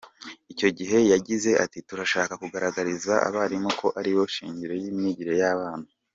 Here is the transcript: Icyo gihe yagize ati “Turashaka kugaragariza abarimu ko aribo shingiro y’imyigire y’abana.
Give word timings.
Icyo 0.53 0.69
gihe 0.77 0.97
yagize 1.11 1.51
ati 1.63 1.79
“Turashaka 1.87 2.33
kugaragariza 2.41 3.13
abarimu 3.27 3.69
ko 3.79 3.87
aribo 3.99 4.23
shingiro 4.35 4.73
y’imyigire 4.81 5.33
y’abana. 5.43 5.87